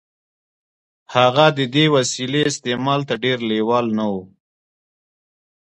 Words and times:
هغه 1.15 1.45
د 1.57 1.59
دې 1.75 1.85
وسیلې 1.95 2.41
استعمال 2.51 3.01
ته 3.09 3.13
ډېر 3.23 3.37
لېوال 3.49 3.85
نه 3.97 4.05
و 4.13 4.15